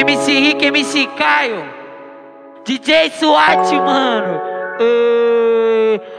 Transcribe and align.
MC 0.00 0.40
Rick, 0.40 0.64
MC 0.64 1.06
Caio, 1.08 1.62
DJ 2.64 3.10
SWAT, 3.10 3.70
mano. 3.74 4.40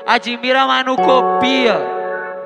Admira, 0.05 0.67
mas 0.67 0.85
não 0.85 0.95
copia. 0.95 1.81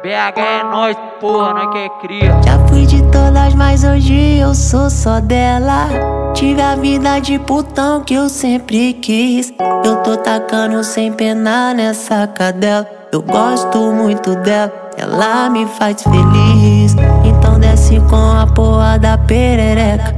BH 0.02 0.40
é 0.40 0.63
nós, 0.63 0.96
porra, 1.20 1.54
nós 1.54 1.71
que 1.74 1.78
é 1.79 1.90
cria. 2.00 2.42
Já 2.42 2.58
fui 2.70 2.86
de 2.86 3.02
todas, 3.12 3.54
mas 3.54 3.84
hoje 3.84 4.38
eu 4.39 4.55
sou 4.55 4.89
só 4.89 5.20
dela. 5.20 5.89
Tive 6.34 6.61
a 6.61 6.77
vida 6.77 7.20
de 7.20 7.38
putão 7.39 8.02
que 8.02 8.13
eu 8.13 8.29
sempre 8.29 8.93
quis. 8.93 9.54
Eu 9.83 9.97
tô 10.04 10.15
tacando 10.15 10.81
sem 10.86 11.11
pena 11.11 11.73
nessa 11.73 12.27
cadela. 12.27 12.89
Eu 13.11 13.21
gosto 13.21 13.77
muito 13.91 14.36
dela, 14.38 14.70
ela 14.98 15.50
me 15.50 15.66
faz 15.66 16.02
feliz. 16.02 16.95
Então 17.23 17.59
desce 17.59 18.00
com 18.09 18.16
a 18.16 18.48
porra 18.48 18.98
da 18.98 19.18
perereca. 19.18 20.16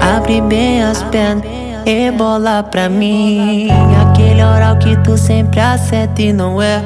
Abre 0.00 0.40
bem 0.42 0.82
as 0.82 1.02
pernas, 1.04 1.44
rebola 1.84 2.62
pra 2.62 2.88
mim. 2.88 3.68
Aquele 4.02 4.42
oral 4.42 4.76
que 4.76 4.96
tu 4.98 5.16
sempre 5.16 5.60
acerta 5.60 6.22
e 6.22 6.32
não 6.32 6.60
é. 6.60 6.82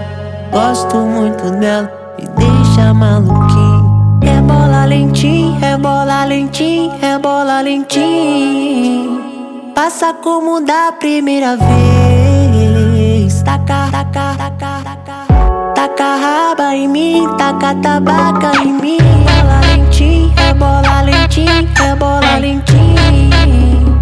Gosto 0.52 0.96
muito 0.98 1.50
dela 1.58 2.02
me 2.18 2.28
deixa 2.36 2.92
maluquinho. 2.94 4.20
Rebola 4.22 4.84
lentinho, 4.84 5.58
rebola 5.58 6.24
lentinho, 6.24 6.92
rebola 7.00 7.60
lentinho. 7.60 9.20
Passa 9.74 10.14
como 10.14 10.60
da 10.60 10.92
primeira 10.92 11.56
vez. 11.56 12.11
Taca 15.82 16.16
raba 16.16 16.76
em 16.76 16.86
mim, 16.86 17.26
taca 17.36 17.74
tabaca 17.74 18.52
em 18.62 18.72
mim. 18.72 18.98
Rebola 18.98 19.60
lentinho, 19.66 20.32
rebola 20.36 21.02
lentinho, 21.02 21.68
rebola 21.74 22.38
lentinho. 22.38 24.00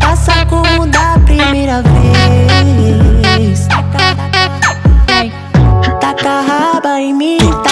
Passa 0.00 0.44
como 0.46 0.88
da 0.88 1.20
primeira 1.24 1.82
vez. 1.82 3.68
Taca 6.00 6.40
raba 6.40 7.00
em 7.00 7.14
mim. 7.14 7.38
Taca 7.38 7.69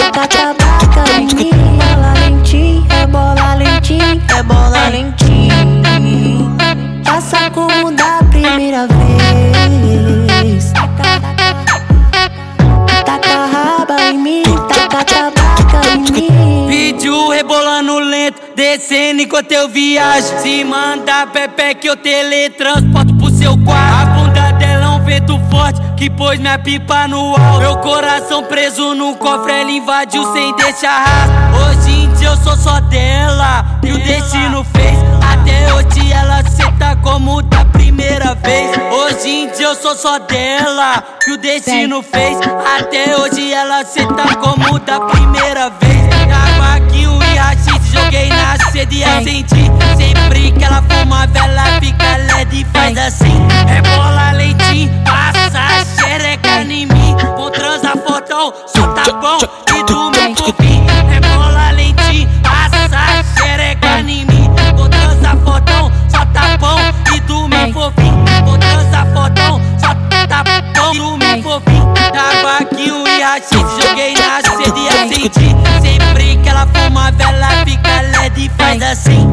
taca 15.05 15.89
em 15.95 16.13
mim. 16.13 16.67
Vídeo 16.69 17.29
rebolando 17.29 17.99
lento, 17.99 18.41
descendo 18.55 19.23
enquanto 19.23 19.53
eu 19.53 19.69
viajo. 19.69 20.39
Se 20.43 20.65
manda 20.65 21.27
Pepe 21.27 21.75
que 21.77 21.89
eu 21.89 21.97
teletransporto 21.97 23.15
pro 23.15 23.31
seu 23.31 23.57
quarto. 23.59 24.03
A 24.03 24.05
bunda 24.07 24.53
dela 24.53 24.85
é 24.85 24.89
um 24.89 25.05
vento 25.05 25.41
forte 25.51 25.81
que 25.97 26.09
pôs 26.11 26.39
minha 26.39 26.59
pipa 26.59 27.09
no 27.09 27.37
alto. 27.37 27.59
Meu 27.59 27.77
coração 27.79 28.43
preso 28.45 28.95
no 28.95 29.17
cofre, 29.17 29.53
ela 29.53 29.71
invadiu 29.71 30.33
sem 30.33 30.55
deixar 30.57 31.05
rastro. 31.05 31.81
Hoje 31.83 31.91
em 31.91 32.13
dia 32.15 32.29
eu 32.29 32.37
sou 32.37 32.57
só 32.57 32.81
dela, 32.81 33.65
e 33.83 33.93
o 33.93 33.99
destino 33.99 34.65
fez. 34.73 34.99
Até 35.21 35.75
hoje 35.75 36.13
ela 36.13 36.43
senta 36.45 36.97
como 37.03 37.43
da 37.43 37.65
primeira 37.65 38.35
vez. 38.35 38.77
Eu 39.69 39.75
sou 39.75 39.95
só 39.95 40.19
dela, 40.19 41.05
que 41.23 41.31
o 41.31 41.37
destino 41.37 42.03
fez. 42.03 42.39
Até 42.79 43.15
hoje 43.19 43.53
ela 43.53 43.85
senta 43.85 44.35
como 44.37 44.79
da 44.79 44.99
primeira 44.99 45.69
vez. 45.69 46.09
Cavaquinho 46.27 47.23
e 47.23 47.37
rachis, 47.37 47.93
joguei 47.93 48.31
na 48.31 48.57
sede 48.73 48.97
e 48.97 49.05
acendi. 49.05 49.71
Sempre 49.95 50.53
que 50.53 50.65
ela 50.65 50.83
fuma, 50.89 51.27
vela 51.27 51.65
fica 51.83 52.17
LED 52.17 52.63
e 52.63 52.65
faz 52.73 52.97
assim. 52.97 53.47
É 53.69 53.83
bola 53.95 54.33
leitinho, 54.33 54.91
passa 55.05 55.85
xereca 56.01 56.63
em 56.63 56.87
mim. 56.87 57.15
Vou 57.37 57.51
transar 57.51 57.99
fortão, 57.99 58.55
só 58.75 58.88
Rachis, 73.39 73.87
joguei 73.87 74.15
na 74.15 74.41
sede 74.43 74.81
e 74.81 74.89
acendi. 74.89 75.55
Sempre 75.81 76.37
que 76.39 76.49
ela 76.49 76.67
fuma, 76.75 77.13
vela 77.13 77.49
fica 77.65 78.01
LED 78.03 78.51
faz 78.59 78.83
assim, 78.83 79.31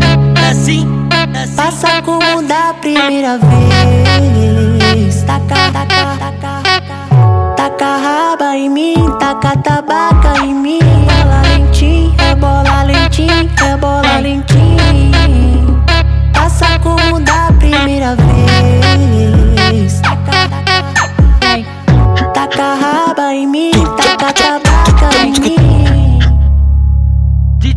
assim, 0.48 0.86
assim. 1.34 1.56
Passa 1.56 2.04
como 2.04 2.44
da 2.44 2.76
primeira 2.80 3.40
vez. 3.40 5.24
Taca, 5.24 5.72
taca, 5.72 6.18
taca. 6.20 6.62
Taca 7.56 7.98
raba 7.98 8.56
em 8.56 8.70
mim, 8.70 8.94
taca 9.20 9.58
tabaca 9.58 10.15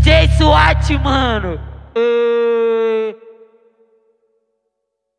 DJ 0.09 0.27
SWAT, 0.39 0.91
mano. 1.03 1.61
E... 1.95 3.28